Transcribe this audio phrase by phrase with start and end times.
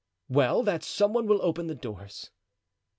[0.29, 2.31] "Well, that some one will open the doors."